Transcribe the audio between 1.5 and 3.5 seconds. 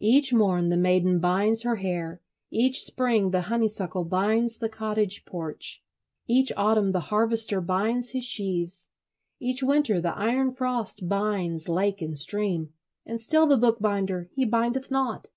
her hair, each spring the